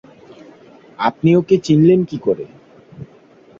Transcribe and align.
আপনি 0.99 1.29
ওকে 1.35 1.55
চিনলেন 1.57 1.99
কি 2.05 2.17
কোরে? 2.17 2.45